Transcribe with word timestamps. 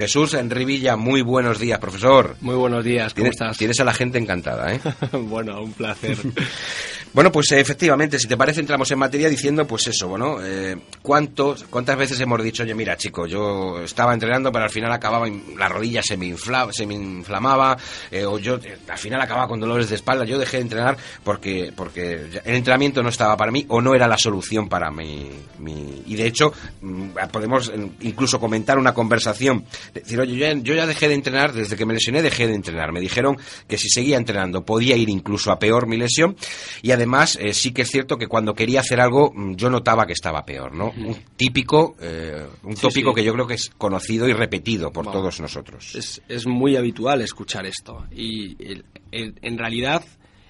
Jesús 0.00 0.32
Enrivilla, 0.32 0.96
muy 0.96 1.20
buenos 1.20 1.58
días, 1.58 1.78
profesor. 1.78 2.34
Muy 2.40 2.54
buenos 2.54 2.82
días, 2.82 3.12
¿cómo 3.12 3.24
Tienes, 3.24 3.32
estás? 3.34 3.58
tienes 3.58 3.80
a 3.80 3.84
la 3.84 3.92
gente 3.92 4.16
encantada, 4.18 4.72
¿eh? 4.72 4.80
bueno, 5.12 5.60
un 5.60 5.74
placer. 5.74 6.16
Bueno, 7.12 7.32
pues 7.32 7.50
eh, 7.50 7.58
efectivamente, 7.58 8.20
si 8.20 8.28
te 8.28 8.36
parece, 8.36 8.60
entramos 8.60 8.88
en 8.92 8.98
materia 9.00 9.28
diciendo, 9.28 9.66
pues 9.66 9.84
eso, 9.88 10.06
bueno, 10.06 10.36
eh, 10.44 10.76
¿cuántos, 11.02 11.64
¿cuántas 11.64 11.96
veces 11.96 12.20
hemos 12.20 12.40
dicho, 12.40 12.62
oye, 12.62 12.72
mira, 12.72 12.96
chico, 12.96 13.26
yo 13.26 13.80
estaba 13.82 14.14
entrenando, 14.14 14.52
pero 14.52 14.64
al 14.66 14.70
final 14.70 14.92
acababa, 14.92 15.26
la 15.58 15.68
rodilla 15.68 16.02
se 16.04 16.16
me, 16.16 16.26
infla, 16.26 16.68
se 16.70 16.86
me 16.86 16.94
inflamaba, 16.94 17.76
eh, 18.12 18.24
o 18.24 18.38
yo 18.38 18.60
al 18.88 18.98
final 18.98 19.20
acababa 19.20 19.48
con 19.48 19.58
dolores 19.58 19.88
de 19.88 19.96
espalda, 19.96 20.24
yo 20.24 20.38
dejé 20.38 20.58
de 20.58 20.62
entrenar 20.62 20.96
porque, 21.24 21.72
porque 21.74 22.26
el 22.44 22.54
entrenamiento 22.54 23.02
no 23.02 23.08
estaba 23.08 23.36
para 23.36 23.50
mí 23.50 23.66
o 23.68 23.80
no 23.80 23.92
era 23.96 24.06
la 24.06 24.16
solución 24.16 24.68
para 24.68 24.90
mí. 24.92 25.30
mi- 25.58 26.02
y 26.06 26.14
de 26.14 26.26
hecho, 26.26 26.52
mm, 26.80 27.08
podemos 27.32 27.72
incluso 28.02 28.38
comentar 28.38 28.78
una 28.78 28.94
conversación, 28.94 29.64
decir, 29.92 30.18
oye, 30.20 30.32
yo 30.36 30.46
ya, 30.46 30.52
yo 30.54 30.74
ya 30.74 30.86
dejé 30.86 31.08
de 31.08 31.14
entrenar, 31.14 31.52
desde 31.52 31.76
que 31.76 31.84
me 31.84 31.92
lesioné 31.94 32.22
dejé 32.22 32.46
de 32.46 32.54
entrenar, 32.54 32.92
me 32.92 33.00
dijeron 33.00 33.36
que 33.68 33.76
si 33.78 33.88
seguía 33.90 34.16
entrenando 34.16 34.64
podía 34.64 34.96
ir 34.96 35.08
incluso 35.10 35.50
a 35.50 35.58
peor 35.58 35.86
mi 35.88 35.96
lesión, 35.96 36.36
y 36.82 36.92
eh, 37.40 37.52
sí 37.54 37.72
que 37.72 37.82
es 37.82 37.88
cierto 37.90 38.16
que 38.16 38.26
cuando 38.26 38.54
quería 38.54 38.80
hacer 38.80 39.00
algo 39.00 39.32
mm, 39.34 39.54
yo 39.54 39.70
notaba 39.70 40.06
que 40.06 40.12
estaba 40.12 40.44
peor, 40.44 40.74
¿no? 40.74 40.90
Un 40.96 41.16
típico, 41.36 41.96
eh, 42.00 42.46
un 42.62 42.76
Sí, 42.76 42.82
tópico 42.82 43.10
sí. 43.10 43.16
que 43.16 43.24
yo 43.24 43.32
creo 43.34 43.46
que 43.46 43.54
es 43.54 43.70
conocido 43.78 44.28
y 44.28 44.32
repetido 44.32 44.92
por 44.92 45.10
todos 45.10 45.40
nosotros. 45.40 45.94
es, 45.94 46.20
es 46.28 46.46
muy 46.46 46.76
habitual 46.76 47.20
escuchar 47.22 47.66
esto. 47.66 48.06
Y 48.10 48.56
el- 48.64 48.84
el- 49.12 49.34
en 49.42 49.58
realidad, 49.58 50.02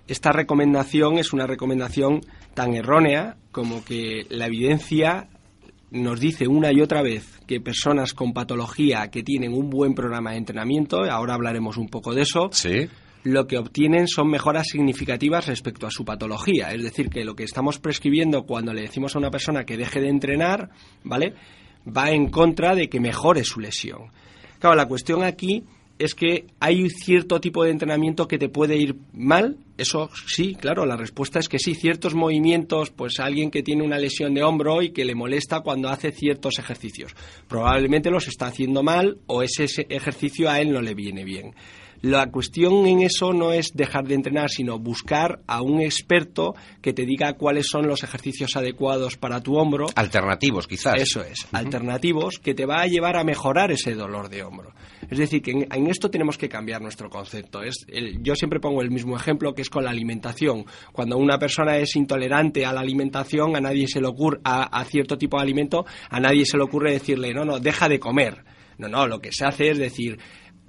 esta 0.09 0.33
recomendación 0.33 1.19
es 1.19 1.33
una 1.33 1.47
recomendación 1.47 2.21
tan 2.55 2.75
errónea 2.75 3.37
como 3.53 3.85
que 3.85 4.27
la 4.29 4.47
evidencia 4.47 5.29
nos 5.93 6.21
dice 6.21 6.47
una 6.47 6.73
y 6.73 6.81
otra 6.81 7.03
vez 7.03 7.25
que 7.49 7.61
personas 7.61 8.15
con 8.15 8.33
patología 8.33 9.09
que 9.11 9.25
tienen 9.25 9.53
un 9.53 9.71
buen 9.71 9.95
programa 9.95 10.31
de 10.33 10.37
entrenamiento, 10.37 11.03
ahora 11.11 11.35
hablaremos 11.35 11.77
un 11.77 11.89
poco 11.89 12.15
de 12.15 12.23
eso, 12.23 12.49
Sí. 12.53 12.89
Lo 13.23 13.47
que 13.47 13.59
obtienen 13.59 14.09
son 14.09 14.29
mejoras 14.29 14.69
significativas 14.69 15.47
respecto 15.47 15.87
a 15.87 15.91
su 15.91 16.05
patología. 16.05 16.73
Es 16.73 16.83
decir, 16.83 17.11
que 17.11 17.25
lo 17.25 17.35
que 17.35 17.45
estamos 17.45 17.79
prescribiendo 17.79 18.45
cuando 18.45 18.73
le 18.73 18.83
decimos 18.83 19.15
a 19.15 19.19
una 19.19 19.31
persona 19.31 19.65
que 19.65 19.77
deje 19.77 20.01
de 20.01 20.09
entrenar, 20.09 20.71
¿vale? 21.05 21.35
Va 21.87 22.11
en 22.11 22.31
contra 22.31 22.75
de 22.75 22.89
que 22.89 23.01
mejore 23.01 23.45
su 23.45 23.61
lesión. 23.61 24.11
Claro, 24.59 24.77
la 24.77 24.87
cuestión 24.87 25.23
aquí 25.23 25.65
es 26.01 26.15
que 26.15 26.47
hay 26.61 26.89
cierto 26.89 27.43
tipo 27.43 27.63
de 27.63 27.71
entrenamiento 27.71 28.27
que 28.27 28.39
te 28.39 28.49
puede 28.49 28.77
ir 28.77 28.97
mal. 29.13 29.59
Eso 29.77 30.09
sí, 30.27 30.55
claro, 30.55 30.87
la 30.87 30.97
respuesta 30.97 31.39
es 31.39 31.49
que 31.49 31.59
sí. 31.59 31.75
Ciertos 31.75 32.15
movimientos, 32.15 32.91
pues 32.91 33.21
alguien 33.21 33.51
que 33.51 33.63
tiene 33.63 33.83
una 33.83 33.99
lesión 33.99 34.33
de 34.33 34.43
hombro 34.43 34.81
y 34.81 34.93
que 34.93 35.05
le 35.05 35.15
molesta 35.15 35.61
cuando 35.61 35.91
hace 35.91 36.11
ciertos 36.11 36.59
ejercicios. 36.59 37.15
Probablemente 37.49 38.11
los 38.11 38.29
está 38.29 38.47
haciendo 38.47 38.83
mal 38.83 39.19
o 39.27 39.43
ese 39.43 39.67
ejercicio 39.91 40.49
a 40.49 40.59
él 40.61 40.73
no 40.73 40.81
le 40.81 40.95
viene 40.95 41.23
bien. 41.23 41.55
La 42.03 42.31
cuestión 42.31 42.87
en 42.87 43.03
eso 43.03 43.33
no 43.33 43.53
es 43.53 43.73
dejar 43.75 44.07
de 44.07 44.15
entrenar, 44.15 44.49
sino 44.49 44.79
buscar 44.79 45.41
a 45.47 45.61
un 45.61 45.81
experto 45.83 46.55
que 46.81 46.93
te 46.95 47.05
diga 47.05 47.35
cuáles 47.35 47.67
son 47.69 47.87
los 47.87 48.03
ejercicios 48.03 48.57
adecuados 48.57 49.17
para 49.19 49.43
tu 49.43 49.57
hombro. 49.59 49.87
Alternativos, 49.95 50.67
quizás. 50.67 50.95
Eso 51.01 51.23
es, 51.23 51.47
alternativos 51.53 52.39
que 52.43 52.55
te 52.55 52.65
va 52.67 52.81
a 52.81 52.87
llevar 52.87 53.17
a 53.17 53.25
mejorar 53.25 53.71
ese 53.71 53.95
dolor 53.95 54.29
de 54.31 54.43
hombro. 54.43 54.73
Es 55.11 55.19
decir, 55.19 55.43
que 55.43 55.51
en, 55.51 55.67
en 55.73 55.87
esto 55.89 56.11
tenemos 56.11 56.39
que 56.39 56.49
cambiar 56.49 56.81
nuestro 56.81 57.11
concepto. 57.11 57.63
Es 57.63 57.85
el- 57.89 58.23
yo 58.23 58.35
siempre 58.35 58.61
pongo 58.61 58.81
el 58.83 58.91
mismo 58.91 59.17
ejemplo 59.17 59.55
que 59.55 59.63
es 59.63 59.69
con 59.71 59.85
la 59.85 59.91
alimentación. 59.91 60.65
Cuando 60.93 61.19
una 61.19 61.39
persona 61.39 61.77
es 61.79 61.97
intolerante 61.97 62.65
a 62.65 62.73
la 62.73 62.81
alimentación, 62.81 63.57
a 63.57 63.61
nadie 63.61 63.87
se 63.89 64.01
le 64.01 64.07
ocurre, 64.09 64.41
a, 64.45 64.63
a 64.79 64.85
cierto 64.85 65.19
tipo 65.19 65.37
de 65.37 65.43
alimento, 65.43 65.85
a 66.09 66.21
nadie 66.21 66.45
se 66.47 66.57
le 66.57 66.63
ocurre 66.65 66.93
decirle, 66.93 67.35
no, 67.35 67.45
no, 67.45 67.59
deja 67.59 67.89
de 67.89 67.99
comer. 68.01 68.45
No, 68.79 68.89
no, 68.89 69.07
lo 69.07 69.21
que 69.21 69.31
se 69.33 69.45
hace 69.45 69.71
es 69.71 69.79
decir, 69.79 70.19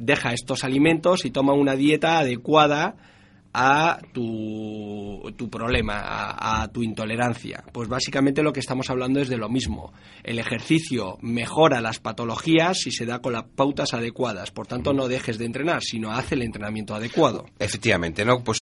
deja 0.01 0.34
estos 0.34 0.63
alimentos 0.63 1.25
y 1.25 1.31
toma 1.31 1.53
una 1.53 1.75
dieta 1.75 2.19
adecuada 2.19 2.95
a 3.53 4.00
tu, 4.13 5.34
tu 5.35 5.50
problema, 5.50 6.00
a, 6.00 6.63
a 6.63 6.67
tu 6.69 6.84
intolerancia. 6.84 7.63
Pues 7.72 7.89
básicamente 7.89 8.44
lo 8.44 8.53
que 8.53 8.59
estamos 8.61 8.90
hablando 8.90 9.19
es 9.19 9.29
de 9.29 9.38
lo 9.38 9.50
mismo. 9.50 9.94
El 10.23 10.40
ejercicio 10.40 11.17
mejora 11.22 11.81
las 11.81 12.00
patologías 12.00 12.79
si 12.79 12.91
se 12.91 13.06
da 13.06 13.19
con 13.19 13.34
las 13.34 13.44
pautas 13.44 13.94
adecuadas. 13.94 14.51
Por 14.51 14.67
tanto, 14.67 14.94
no 14.94 15.07
dejes 15.07 15.38
de 15.38 15.45
entrenar, 15.45 15.81
sino 15.81 16.11
haz 16.11 16.31
el 16.31 16.44
entrenamiento 16.44 16.95
adecuado. 16.95 17.45
Efectivamente, 17.59 18.23
¿no? 18.23 18.44
Pues 18.44 18.59